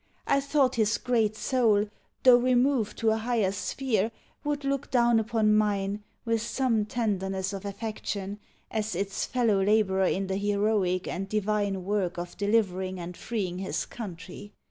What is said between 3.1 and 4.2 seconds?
a higher sphere,